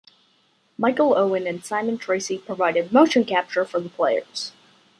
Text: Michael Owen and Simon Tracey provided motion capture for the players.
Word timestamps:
Michael 0.79 1.15
Owen 1.15 1.45
and 1.45 1.63
Simon 1.63 1.99
Tracey 1.99 2.39
provided 2.39 2.91
motion 2.91 3.23
capture 3.23 3.65
for 3.65 3.79
the 3.79 3.89
players. 3.89 4.51